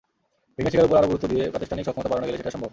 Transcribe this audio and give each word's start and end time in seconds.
বিজ্ঞানশিক্ষার 0.55 0.87
ওপর 0.87 0.99
আরও 0.99 1.09
গুরুত্ব 1.09 1.27
দিয়ে 1.33 1.43
প্রাতিষ্ঠানিক 1.53 1.85
সক্ষমতা 1.87 2.09
বাড়ানো 2.11 2.27
গেলে 2.27 2.39
সেটা 2.39 2.53
সম্ভব। 2.53 2.69